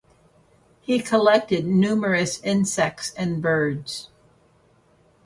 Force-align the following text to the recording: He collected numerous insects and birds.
He 0.81 0.99
collected 0.99 1.67
numerous 1.67 2.41
insects 2.41 3.13
and 3.13 3.39
birds. 3.39 4.09